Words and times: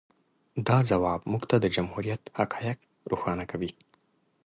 د 0.67 0.69
ځواب 0.89 1.21
موږ 1.31 1.43
ته 1.49 1.55
د 1.59 1.65
جمهوریت 1.75 2.23
حقایق 2.39 2.79
روښانه 3.11 3.43
کوي. 3.51 3.71